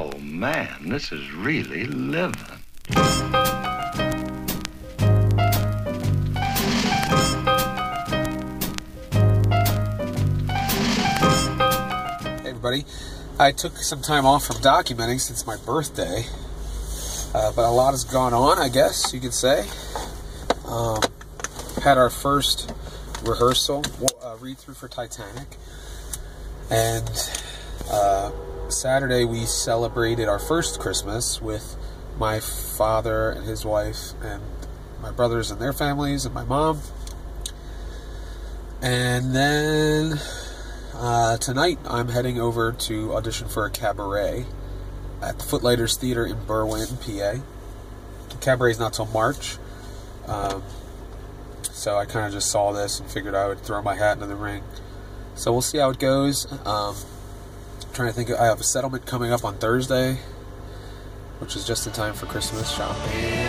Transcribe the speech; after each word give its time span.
Oh, 0.00 0.16
man, 0.20 0.90
this 0.90 1.10
is 1.10 1.32
really 1.32 1.84
living. 1.86 2.36
Hey 2.92 3.00
everybody, 12.46 12.84
I 13.40 13.50
took 13.50 13.76
some 13.78 14.00
time 14.00 14.24
off 14.24 14.46
from 14.46 14.58
documenting 14.58 15.20
since 15.20 15.44
my 15.44 15.56
birthday, 15.66 16.26
uh, 17.34 17.50
but 17.56 17.64
a 17.64 17.72
lot 17.72 17.90
has 17.90 18.04
gone 18.04 18.32
on, 18.32 18.60
I 18.60 18.68
guess 18.68 19.12
you 19.12 19.18
could 19.18 19.34
say. 19.34 19.66
Um, 20.68 21.00
had 21.82 21.98
our 21.98 22.08
first 22.08 22.72
rehearsal, 23.24 23.82
uh, 24.22 24.36
read 24.38 24.58
through 24.58 24.74
for 24.74 24.86
Titanic, 24.86 25.56
and 26.70 27.10
uh, 27.90 28.30
Saturday 28.68 29.24
we 29.24 29.46
celebrated 29.46 30.28
our 30.28 30.38
first 30.38 30.78
Christmas 30.78 31.40
with 31.40 31.76
my 32.18 32.38
father 32.40 33.30
and 33.30 33.46
his 33.46 33.64
wife, 33.64 34.12
and 34.22 34.42
my 35.00 35.10
brothers 35.10 35.50
and 35.50 35.60
their 35.60 35.72
families, 35.72 36.26
and 36.26 36.34
my 36.34 36.44
mom. 36.44 36.80
And 38.82 39.34
then 39.34 40.20
uh, 40.94 41.38
tonight, 41.38 41.78
I'm 41.88 42.08
heading 42.08 42.40
over 42.40 42.72
to 42.72 43.14
audition 43.14 43.48
for 43.48 43.64
a 43.64 43.70
cabaret 43.70 44.44
at 45.22 45.38
the 45.38 45.44
Footlighters 45.44 45.96
Theater 45.96 46.26
in 46.26 46.36
Berwyn, 46.36 46.88
PA. 47.00 47.40
The 48.28 48.36
cabaret's 48.40 48.78
not 48.78 48.92
till 48.92 49.06
March, 49.06 49.56
um, 50.26 50.62
so 51.62 51.96
I 51.96 52.04
kind 52.04 52.26
of 52.26 52.32
just 52.32 52.50
saw 52.50 52.72
this 52.72 53.00
and 53.00 53.10
figured 53.10 53.34
I 53.34 53.48
would 53.48 53.60
throw 53.60 53.80
my 53.80 53.94
hat 53.94 54.14
into 54.14 54.26
the 54.26 54.36
ring. 54.36 54.62
So 55.36 55.52
we'll 55.52 55.62
see 55.62 55.78
how 55.78 55.90
it 55.90 55.98
goes. 55.98 56.46
Um, 56.66 56.94
trying 57.98 58.10
to 58.10 58.14
think, 58.14 58.30
I 58.30 58.44
have 58.44 58.60
a 58.60 58.62
settlement 58.62 59.06
coming 59.06 59.32
up 59.32 59.44
on 59.44 59.56
Thursday, 59.56 60.20
which 61.40 61.56
is 61.56 61.66
just 61.66 61.84
in 61.84 61.92
time 61.92 62.14
for 62.14 62.26
Christmas 62.26 62.70
shopping. 62.70 63.47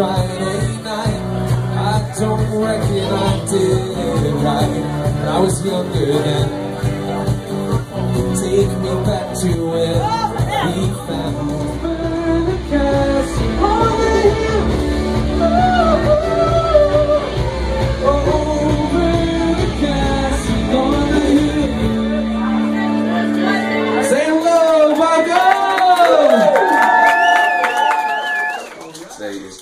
Friday 0.00 0.82
night. 0.82 1.20
I 1.76 2.14
don't 2.18 2.62
reckon 2.62 3.12
I 3.12 3.44
did 3.44 4.24
it 4.24 4.34
right. 4.46 4.84
I 5.28 5.40
was 5.40 5.62
younger 5.62 6.06
then. 6.06 6.48
Take 8.34 8.78
me 8.78 8.92
back 9.04 9.36
to 9.40 9.50
when 9.70 10.19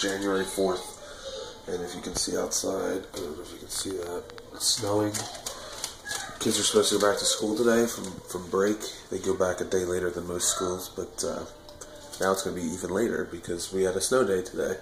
January 0.01 0.45
4th. 0.45 0.97
And 1.69 1.85
if 1.85 1.95
you 1.95 2.01
can 2.01 2.15
see 2.15 2.37
outside, 2.37 3.05
I 3.15 3.17
don't 3.17 3.37
know 3.37 3.43
if 3.43 3.53
you 3.53 3.59
can 3.59 3.69
see 3.69 3.91
that, 3.91 4.25
it's 4.55 4.67
snowing. 4.67 5.13
Kids 6.41 6.59
are 6.59 6.63
supposed 6.63 6.93
to 6.93 6.99
go 6.99 7.11
back 7.11 7.19
to 7.19 7.25
school 7.25 7.57
today 7.57 7.87
from, 7.87 8.05
from 8.29 8.49
break. 8.49 8.79
They 9.11 9.19
go 9.19 9.35
back 9.35 9.61
a 9.61 9.65
day 9.65 9.85
later 9.85 10.09
than 10.09 10.27
most 10.27 10.55
schools, 10.55 10.89
but 10.89 11.25
uh, 11.25 11.45
now 12.21 12.33
it's 12.33 12.43
going 12.43 12.57
to 12.57 12.63
be 12.63 12.69
even 12.69 12.91
later 12.91 13.29
because 13.31 13.73
we 13.73 13.83
had 13.83 13.97
a 13.97 14.01
snow 14.01 14.25
day 14.25 14.43
today. 14.43 14.77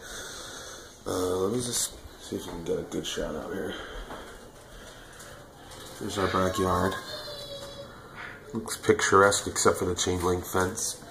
Uh, 1.06 1.36
let 1.38 1.52
me 1.52 1.58
just 1.58 1.92
see 2.22 2.36
if 2.36 2.46
we 2.46 2.52
can 2.52 2.64
get 2.64 2.78
a 2.78 2.82
good 2.82 3.06
shot 3.06 3.34
out 3.34 3.52
here. 3.52 3.74
Here's 5.98 6.18
our 6.18 6.28
backyard. 6.28 6.94
Looks 8.52 8.76
picturesque 8.76 9.46
except 9.46 9.78
for 9.78 9.86
the 9.86 9.94
chain 9.94 10.22
link 10.22 10.44
fence. 10.44 11.02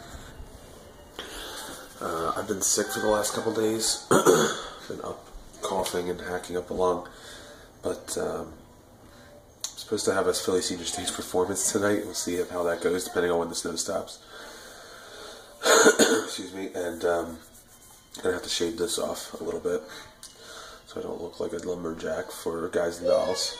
Uh, 2.05 2.31
I've 2.37 2.47
been 2.47 2.61
sick 2.61 2.85
for 2.85 2.99
the 2.99 3.07
last 3.07 3.33
couple 3.33 3.51
days. 3.51 4.05
been 4.87 5.01
up 5.03 5.25
coughing 5.63 6.07
and 6.07 6.21
hacking 6.21 6.55
up 6.55 6.69
a 6.69 6.73
lung. 6.75 7.09
But 7.81 8.15
um, 8.19 8.53
I'm 8.53 9.63
supposed 9.63 10.05
to 10.05 10.13
have 10.13 10.27
a 10.27 10.33
Philly 10.33 10.61
Senior 10.61 10.85
Stage 10.85 11.11
performance 11.11 11.71
tonight. 11.71 12.05
We'll 12.05 12.13
see 12.13 12.39
how 12.51 12.61
that 12.61 12.81
goes, 12.81 13.05
depending 13.05 13.31
on 13.31 13.39
when 13.39 13.49
the 13.49 13.55
snow 13.55 13.75
stops. 13.75 14.19
Excuse 16.25 16.53
me. 16.53 16.69
And 16.75 17.03
um, 17.05 17.39
I'm 18.17 18.23
gonna 18.23 18.35
have 18.35 18.43
to 18.43 18.49
shave 18.49 18.77
this 18.77 18.99
off 18.99 19.33
a 19.41 19.43
little 19.43 19.59
bit, 19.59 19.81
so 20.85 20.99
I 20.99 21.03
don't 21.03 21.19
look 21.19 21.39
like 21.39 21.53
a 21.53 21.67
lumberjack 21.67 22.29
for 22.29 22.69
guys 22.69 22.99
and 22.99 23.07
dolls. 23.07 23.57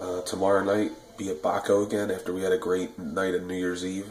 Uh, 0.00 0.22
tomorrow 0.22 0.64
night, 0.64 0.90
be 1.16 1.30
at 1.30 1.40
Baco 1.40 1.86
again 1.86 2.10
after 2.10 2.32
we 2.32 2.42
had 2.42 2.50
a 2.50 2.58
great 2.58 2.98
night 2.98 3.34
at 3.34 3.44
New 3.44 3.54
Year's 3.54 3.84
Eve, 3.84 4.08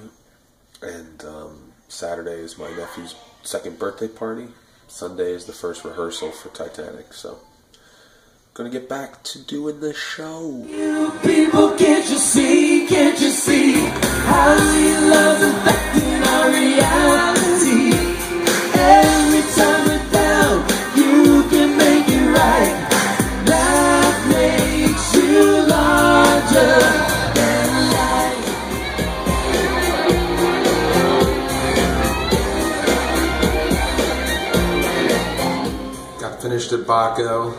and 0.82 1.26
um, 1.26 1.69
Saturday 1.90 2.40
is 2.40 2.58
my 2.58 2.70
nephew's 2.70 3.16
second 3.42 3.80
birthday 3.80 4.08
party. 4.08 4.48
Sunday 4.88 5.32
is 5.32 5.46
the 5.46 5.54
first 5.54 5.84
rehearsal 5.84 6.32
for 6.32 6.50
Titanic, 6.50 7.14
so 7.14 7.40
gonna 8.54 8.70
get 8.70 8.88
back 8.88 9.24
to 9.24 9.40
doing 9.40 9.80
the 9.80 9.94
show. 9.94 10.64
People, 11.24 11.76
can't 11.78 12.10
you 12.10 12.18
see, 12.18 12.88
can't 12.88 13.20
you 13.20 13.30
see 13.30 13.69
Baco. 36.90 37.54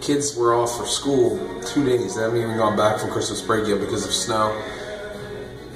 Kids 0.00 0.34
were 0.36 0.54
off 0.54 0.78
for 0.78 0.86
school 0.86 1.36
two 1.64 1.84
days. 1.84 2.14
They 2.14 2.22
haven't 2.22 2.40
even 2.40 2.56
gone 2.56 2.74
back 2.74 2.98
from 2.98 3.10
Christmas 3.10 3.42
break 3.42 3.68
yet 3.68 3.78
because 3.78 4.06
of 4.06 4.12
snow. 4.12 4.58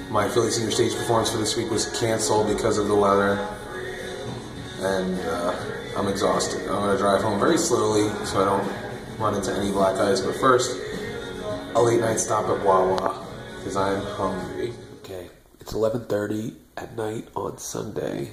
My 0.09 0.27
Philly 0.27 0.51
Senior 0.51 0.71
Stage 0.71 0.95
performance 0.95 1.31
for 1.31 1.37
this 1.37 1.55
week 1.55 1.71
was 1.71 1.85
canceled 2.01 2.49
because 2.49 2.79
of 2.79 2.89
the 2.89 2.95
weather. 2.97 3.47
And 4.79 5.21
uh, 5.21 5.55
I'm 5.99 6.09
exhausted. 6.09 6.63
I'm 6.63 6.81
going 6.81 6.97
to 6.97 6.99
drive 6.99 7.21
home 7.21 7.39
very 7.39 7.59
slowly 7.59 8.09
so 8.25 8.41
I 8.41 8.45
don't 8.47 9.19
run 9.19 9.35
into 9.35 9.53
any 9.53 9.71
black 9.71 9.97
eyes. 9.97 10.23
But 10.23 10.35
first, 10.37 10.81
a 11.75 11.83
late 11.83 12.01
night 12.01 12.21
stop 12.21 12.49
at 12.49 12.65
Wawa 12.65 13.23
because 13.59 13.77
I'm 13.77 14.01
hungry. 14.17 14.73
Okay, 15.01 15.29
it's 15.61 15.75
11:30 15.75 16.55
at 16.79 16.97
night 16.97 17.29
on 17.37 17.59
Sunday, 17.59 18.31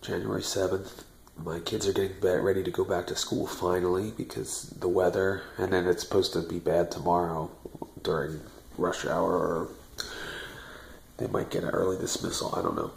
January 0.00 0.42
7th. 0.42 1.02
My 1.44 1.60
kids 1.60 1.86
are 1.86 1.92
getting 1.92 2.20
ready 2.20 2.62
to 2.62 2.70
go 2.70 2.84
back 2.84 3.06
to 3.06 3.16
school 3.16 3.46
finally 3.46 4.12
because 4.16 4.74
the 4.78 4.88
weather, 4.88 5.42
and 5.56 5.72
then 5.72 5.86
it's 5.86 6.02
supposed 6.02 6.32
to 6.32 6.42
be 6.42 6.58
bad 6.58 6.90
tomorrow 6.90 7.50
during 8.02 8.40
rush 8.76 9.06
hour, 9.06 9.32
or 9.32 9.68
they 11.16 11.28
might 11.28 11.50
get 11.50 11.62
an 11.62 11.70
early 11.70 11.96
dismissal. 11.96 12.54
I 12.56 12.62
don't 12.62 12.76
know. 12.76 12.90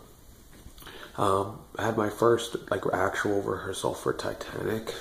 Um, 1.17 1.59
I 1.77 1.85
had 1.85 1.97
my 1.97 2.09
first 2.09 2.55
like 2.71 2.83
actual 2.91 3.41
rehearsal 3.41 3.93
for 3.93 4.13
Titanic, 4.13 4.93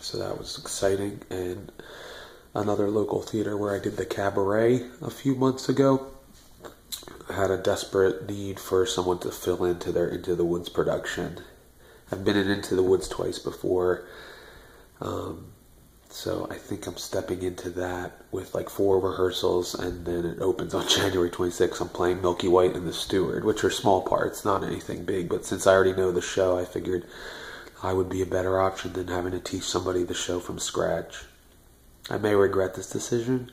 so 0.00 0.18
that 0.18 0.36
was 0.36 0.58
exciting, 0.58 1.22
and 1.30 1.70
another 2.54 2.90
local 2.90 3.22
theater 3.22 3.56
where 3.56 3.74
I 3.74 3.78
did 3.78 3.96
the 3.96 4.06
cabaret 4.06 4.82
a 5.00 5.10
few 5.10 5.34
months 5.34 5.68
ago 5.68 6.08
had 7.30 7.50
a 7.50 7.58
desperate 7.58 8.28
need 8.28 8.58
for 8.58 8.84
someone 8.86 9.18
to 9.20 9.30
fill 9.30 9.64
into 9.64 9.92
their 9.92 10.08
Into 10.08 10.34
the 10.34 10.44
Woods 10.44 10.68
production. 10.68 11.40
I've 12.10 12.24
been 12.24 12.36
in 12.36 12.50
Into 12.50 12.74
the 12.74 12.82
Woods 12.82 13.08
twice 13.08 13.38
before, 13.38 14.04
um, 15.00 15.46
so 16.10 16.48
I 16.50 16.54
think 16.54 16.86
I'm 16.86 16.96
stepping 16.96 17.42
into 17.42 17.68
that 17.70 18.12
with 18.32 18.54
like 18.54 18.70
four 18.70 18.98
rehearsals, 18.98 19.74
and 19.74 20.06
then 20.06 20.24
it 20.24 20.40
opens 20.40 20.74
on 20.74 20.88
January 20.88 21.30
26th. 21.30 21.80
I'm 21.80 21.88
playing 21.88 22.22
Milky 22.22 22.48
White 22.48 22.74
and 22.74 22.86
the 22.86 22.92
Steward, 22.92 23.44
which 23.44 23.62
are 23.62 23.70
small 23.70 24.02
parts, 24.02 24.44
not 24.44 24.64
anything 24.64 25.04
big, 25.04 25.28
but 25.28 25.44
since 25.44 25.66
I 25.66 25.72
already 25.74 25.92
know 25.92 26.10
the 26.10 26.22
show, 26.22 26.58
I 26.58 26.64
figured 26.64 27.06
I 27.82 27.92
would 27.92 28.08
be 28.08 28.22
a 28.22 28.26
better 28.26 28.60
option 28.60 28.92
than 28.94 29.08
having 29.08 29.32
to 29.32 29.40
teach 29.40 29.64
somebody 29.64 30.02
the 30.02 30.14
show 30.14 30.40
from 30.40 30.58
scratch. 30.58 31.24
I 32.10 32.16
may 32.16 32.34
regret 32.34 32.74
this 32.74 32.90
decision, 32.90 33.52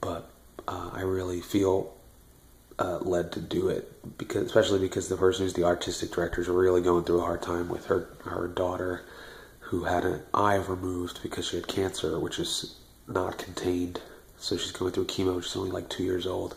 but 0.00 0.30
uh, 0.68 0.90
I 0.92 1.00
really 1.02 1.40
feel 1.40 1.93
uh, 2.78 2.98
led 2.98 3.32
to 3.32 3.40
do 3.40 3.68
it 3.68 4.18
because, 4.18 4.46
especially 4.46 4.78
because 4.78 5.08
the 5.08 5.16
person 5.16 5.44
who's 5.44 5.54
the 5.54 5.64
artistic 5.64 6.10
director 6.10 6.40
is 6.40 6.48
really 6.48 6.82
going 6.82 7.04
through 7.04 7.20
a 7.20 7.24
hard 7.24 7.42
time 7.42 7.68
with 7.68 7.86
her 7.86 8.08
her 8.24 8.48
daughter, 8.48 9.04
who 9.60 9.84
had 9.84 10.04
an 10.04 10.22
eye 10.32 10.56
removed 10.56 11.20
because 11.22 11.48
she 11.48 11.56
had 11.56 11.66
cancer, 11.66 12.18
which 12.18 12.38
is 12.38 12.76
not 13.08 13.38
contained. 13.38 14.00
So 14.36 14.56
she's 14.56 14.72
going 14.72 14.92
through 14.92 15.06
chemo. 15.06 15.42
She's 15.42 15.56
only 15.56 15.70
like 15.70 15.88
two 15.88 16.02
years 16.02 16.26
old. 16.26 16.56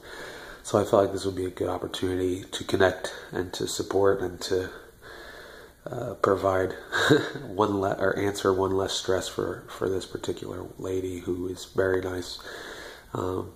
So 0.64 0.78
I 0.78 0.84
felt 0.84 1.04
like 1.04 1.14
this 1.14 1.26
would 1.26 1.36
be 1.36 1.46
a 1.46 1.50
good 1.50 1.70
opportunity 1.70 2.44
to 2.44 2.64
connect 2.66 3.14
and 3.32 3.54
to 3.54 3.68
support 3.68 4.22
and 4.22 4.42
to 4.42 4.70
uh, 5.90 6.16
provide 6.16 6.74
one 7.48 7.80
le- 7.80 7.98
or 7.98 8.18
answer 8.20 8.52
one 8.52 8.72
less 8.72 8.94
stress 8.94 9.28
for 9.28 9.64
for 9.70 9.88
this 9.88 10.06
particular 10.06 10.66
lady 10.78 11.20
who 11.20 11.48
is 11.48 11.66
very 11.66 12.02
nice. 12.02 12.40
Um, 13.14 13.54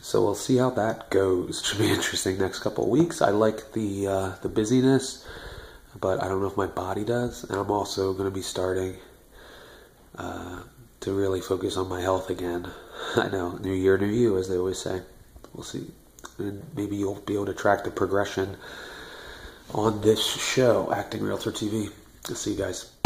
so 0.00 0.22
we'll 0.22 0.34
see 0.34 0.56
how 0.56 0.70
that 0.70 1.10
goes. 1.10 1.62
Should 1.64 1.78
be 1.78 1.90
interesting 1.98 2.38
next 2.38 2.60
couple 2.60 2.84
of 2.84 2.90
weeks. 2.90 3.20
I 3.22 3.30
like 3.30 3.72
the 3.72 4.06
uh, 4.06 4.32
the 4.42 4.48
busyness, 4.48 5.26
but 6.00 6.22
I 6.22 6.28
don't 6.28 6.40
know 6.40 6.48
if 6.48 6.56
my 6.56 6.66
body 6.66 7.04
does. 7.04 7.44
And 7.44 7.58
I'm 7.58 7.70
also 7.70 8.12
going 8.12 8.28
to 8.28 8.34
be 8.34 8.42
starting 8.42 8.96
uh, 10.16 10.62
to 11.00 11.12
really 11.12 11.40
focus 11.40 11.76
on 11.76 11.88
my 11.88 12.00
health 12.00 12.30
again. 12.30 12.68
I 13.16 13.28
know, 13.28 13.56
new 13.58 13.72
year, 13.72 13.98
new 13.98 14.06
you, 14.06 14.36
as 14.38 14.48
they 14.48 14.56
always 14.56 14.78
say. 14.78 15.02
We'll 15.54 15.64
see, 15.64 15.90
and 16.38 16.62
maybe 16.76 16.96
you'll 16.96 17.20
be 17.20 17.34
able 17.34 17.46
to 17.46 17.54
track 17.54 17.84
the 17.84 17.90
progression 17.90 18.56
on 19.74 20.00
this 20.02 20.24
show, 20.24 20.92
Acting 20.92 21.22
Realtor 21.22 21.52
TV. 21.52 21.90
See 22.34 22.52
you 22.52 22.58
guys. 22.58 22.97